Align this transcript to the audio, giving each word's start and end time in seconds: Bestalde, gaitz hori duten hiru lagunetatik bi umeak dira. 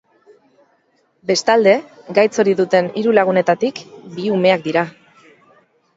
Bestalde, 1.31 1.73
gaitz 2.19 2.31
hori 2.45 2.57
duten 2.61 2.91
hiru 3.03 3.15
lagunetatik 3.19 3.85
bi 4.17 4.29
umeak 4.39 4.65
dira. 4.71 4.87